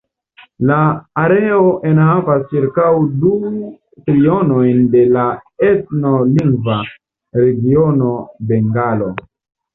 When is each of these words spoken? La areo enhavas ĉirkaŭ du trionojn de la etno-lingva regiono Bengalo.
La 0.69 0.77
areo 1.23 1.67
enhavas 1.89 2.45
ĉirkaŭ 2.53 2.87
du 3.25 3.33
trionojn 4.07 4.81
de 4.97 5.05
la 5.19 5.27
etno-lingva 5.69 6.81
regiono 7.45 8.11
Bengalo. 8.51 9.15